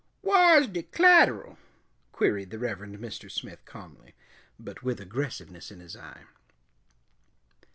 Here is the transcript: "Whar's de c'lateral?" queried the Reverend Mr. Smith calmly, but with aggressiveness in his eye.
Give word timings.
"Whar's 0.23 0.65
de 0.65 0.81
c'lateral?" 0.83 1.57
queried 2.11 2.49
the 2.49 2.57
Reverend 2.57 2.97
Mr. 2.97 3.29
Smith 3.29 3.63
calmly, 3.65 4.15
but 4.59 4.81
with 4.81 4.99
aggressiveness 4.99 5.69
in 5.69 5.79
his 5.79 5.95
eye. 5.95 6.23